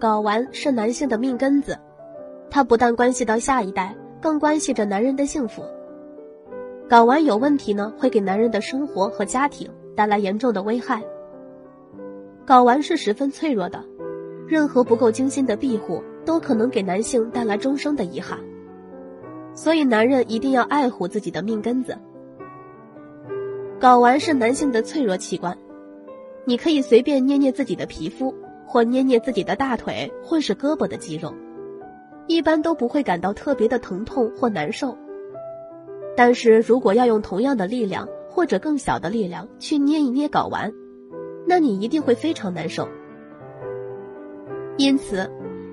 [0.00, 1.76] 睾丸是男性的命根子，
[2.50, 5.64] 它不但关系到下一代，更关系着男人的幸福。
[6.88, 11.02] 睾丸有问题呢，会给男人的生活和家庭带来严重的危害。
[12.46, 13.84] 睾丸是十分脆弱的，
[14.46, 18.38] 任何不够精心的庇护，都可能给男性带来终生的遗憾。
[19.52, 21.98] 所以，男人一定要爱护自己的命根子。
[23.80, 25.58] 睾丸是男性的脆弱器官，
[26.44, 28.32] 你可以随便捏捏自己的皮肤，
[28.68, 31.34] 或捏捏自己的大腿或是胳膊的肌肉，
[32.26, 34.96] 一般都不会感到特别的疼痛或难受。
[36.16, 40.72] 但是如果要用同样的力量或者更小的力量去捏一捏睾丸，
[41.46, 42.88] 那你一定会非常难受。
[44.76, 45.30] 因此，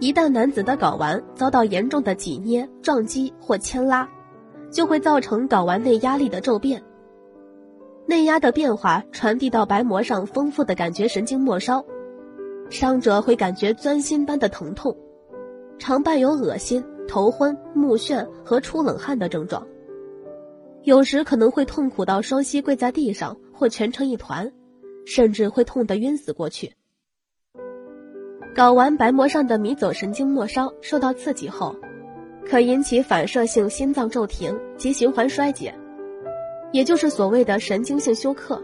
[0.00, 4.08] 一旦男子的睾丸遭到严重的挤捏、撞击或牵拉，
[4.70, 6.82] 就会造成睾丸内压力的骤变。
[8.06, 11.84] 内压的变化传递到白膜上丰富的感觉神经末梢，
[12.70, 14.96] 伤者会感觉钻心般的疼痛，
[15.78, 19.66] 常伴有恶心、头昏、目眩和出冷汗的症状。
[20.82, 24.52] 有时可能会痛苦到双膝跪在地上或蜷成一团。
[25.10, 26.74] 甚至会痛得晕死过去。
[28.54, 31.74] 睾丸白膜上的迷走神经末梢受到刺激后，
[32.44, 35.74] 可引起反射性心脏骤停及循环衰竭，
[36.72, 38.62] 也就是所谓的神经性休克，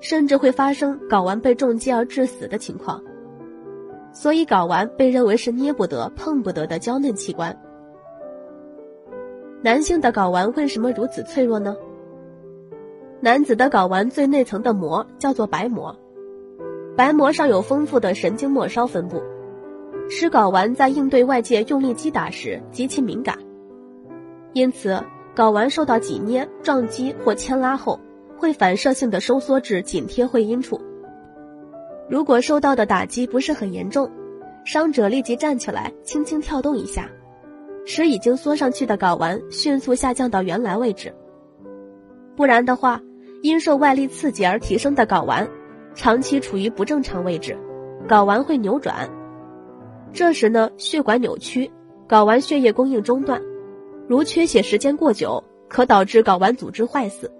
[0.00, 3.02] 甚至会发生睾丸被重击而致死的情况。
[4.12, 7.58] 所以，睾丸被认为是捏不得、碰不得的娇嫩器官。
[9.62, 11.76] 男性的睾丸为什么如此脆弱呢？
[13.20, 15.96] 男子的睾丸最内层的膜叫做白膜，
[16.96, 19.22] 白膜上有丰富的神经末梢分布，
[20.10, 23.38] 使睾丸在应对外界用力击打时极其敏感。
[24.52, 25.02] 因此，
[25.34, 27.98] 睾丸受到挤捏、撞击或牵拉后，
[28.36, 30.80] 会反射性的收缩至紧贴会阴处。
[32.12, 34.10] 如果受到的打击不是很严重，
[34.66, 37.08] 伤者立即站起来，轻轻跳动一下，
[37.86, 41.14] 使已经缩上去的睾丸迅速下降到原来位置。
[42.36, 43.00] 不然的话，
[43.40, 45.48] 因受外力刺激而提升的睾丸，
[45.94, 47.56] 长期处于不正常位置，
[48.06, 49.08] 睾丸会扭转。
[50.12, 51.70] 这时呢，血管扭曲，
[52.06, 53.40] 睾丸血液供应中断，
[54.06, 57.32] 如缺血时间过久，可导致睾丸组织坏死。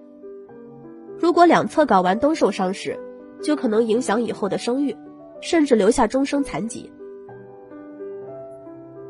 [1.19, 2.99] 如果两侧睾丸都受伤时，
[3.43, 4.95] 就可能影响以后的生育，
[5.41, 6.89] 甚至留下终生残疾。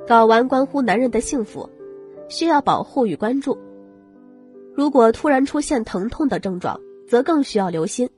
[0.05, 1.69] 睾丸关乎男人的幸福，
[2.27, 3.57] 需要保护与关注。
[4.75, 6.77] 如果突然出现疼痛的症状，
[7.07, 8.09] 则更需要留心。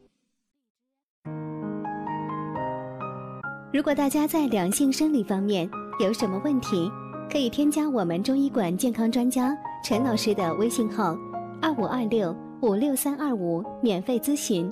[3.73, 6.89] 如果大家在两性生理方面有什么问题，
[7.29, 11.17] 可以添加我们中医馆健康专家陈老师的微信号：
[11.61, 14.71] 二五二六五六三二五，免费咨询。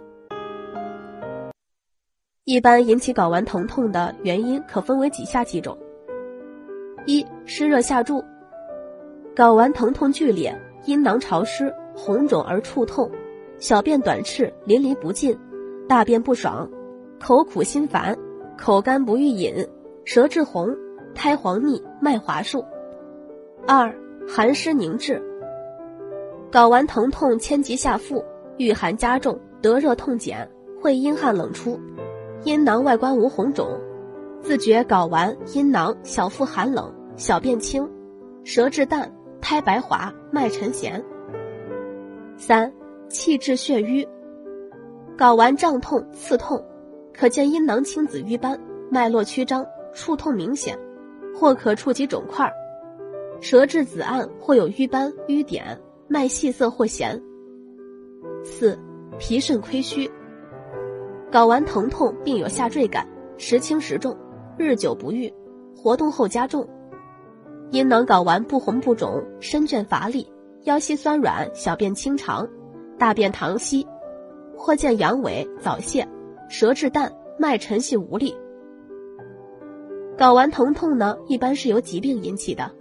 [2.46, 5.78] 一般引起睾丸疼痛的原因可分为以下几种：
[7.06, 8.22] 一、湿热下注，
[9.34, 10.54] 睾丸疼痛剧烈。
[10.86, 13.10] 阴囊潮湿、红肿而触痛，
[13.58, 15.40] 小便短赤、淋漓不尽，
[15.88, 16.70] 大便不爽，
[17.22, 18.18] 口苦心烦，
[18.58, 19.66] 口干不欲饮，
[20.04, 20.76] 舌质红，
[21.16, 22.66] 苔黄腻，脉滑数。
[23.66, 23.96] 二、
[24.28, 25.24] 寒湿凝滞，
[26.52, 28.26] 睾丸疼痛牵及下腹，
[28.58, 30.52] 遇寒加重，得热痛减，
[30.82, 31.80] 会阴汗冷出，
[32.44, 33.80] 阴囊外观无红肿，
[34.42, 37.90] 自觉睾丸、阴囊、小腹寒冷，小便清，
[38.44, 39.12] 舌质淡。
[39.46, 41.04] 苔白滑，脉沉弦。
[42.38, 42.72] 三、
[43.10, 44.08] 气滞血瘀，
[45.18, 46.66] 睾丸胀痛、刺痛，
[47.14, 48.58] 可见阴囊青紫瘀斑，
[48.90, 50.80] 脉络曲张，触痛明显，
[51.36, 52.50] 或可触及肿块，
[53.42, 55.78] 舌质紫暗，或有瘀斑、瘀点，
[56.08, 57.22] 脉细涩或弦。
[58.46, 58.80] 四、
[59.20, 60.10] 脾肾亏虚，
[61.34, 63.08] 睾丸疼痛并有下坠感，
[63.40, 64.16] 时轻时重，
[64.56, 65.34] 日久不愈，
[65.76, 66.70] 活动后加重。
[67.72, 70.32] 阴囊睾丸不红不肿，身倦乏力，
[70.66, 72.48] 腰膝酸软，小便清长，
[73.00, 73.88] 大便溏稀，
[74.56, 76.08] 或见阳痿、早泄，
[76.50, 78.36] 舌质淡，脉沉细无力。
[80.16, 82.72] 睾丸疼痛呢，一般是由疾病引起的，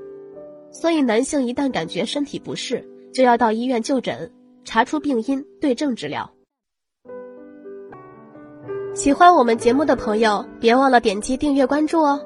[0.71, 4.31] 所以男性一旦感觉身体不适，就要到医院就诊，
[4.63, 6.31] 查出病因，对症治疗。
[8.95, 12.21] 喜欢我们节目的朋友，别忘了点击订阅关注哦。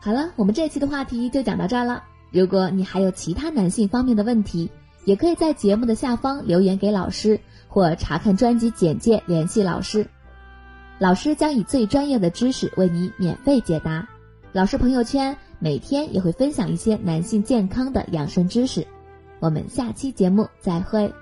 [0.00, 2.02] 好了，我们这期的话题就讲到这儿了。
[2.32, 4.68] 如果你还有其他男性方面的问题，
[5.04, 7.38] 也可以在节目的下方留言给老师，
[7.68, 10.04] 或查看专辑简介联系老师。
[10.98, 14.08] 老师将以最专业的知识为你免费解答。
[14.50, 18.84] 老师朋友圈每天也会分享一些男性健康的养生知识。
[19.38, 21.14] 我们下期节目再会。